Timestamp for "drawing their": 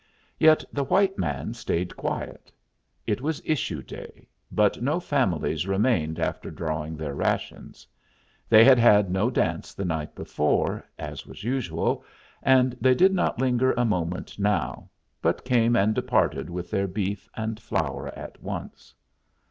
6.49-7.13